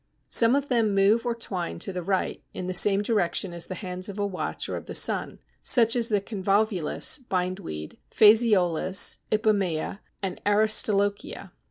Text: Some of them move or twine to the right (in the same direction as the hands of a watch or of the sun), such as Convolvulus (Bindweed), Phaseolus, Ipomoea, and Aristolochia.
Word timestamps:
Some 0.29 0.55
of 0.55 0.67
them 0.67 0.95
move 0.95 1.27
or 1.27 1.35
twine 1.35 1.77
to 1.77 1.93
the 1.93 2.01
right 2.01 2.41
(in 2.55 2.65
the 2.65 2.73
same 2.73 3.03
direction 3.03 3.53
as 3.53 3.67
the 3.67 3.75
hands 3.75 4.09
of 4.09 4.17
a 4.17 4.25
watch 4.25 4.67
or 4.67 4.75
of 4.75 4.87
the 4.87 4.95
sun), 4.95 5.37
such 5.61 5.95
as 5.95 6.09
Convolvulus 6.25 7.19
(Bindweed), 7.29 7.99
Phaseolus, 8.09 9.17
Ipomoea, 9.31 9.99
and 10.23 10.41
Aristolochia. 10.43 11.51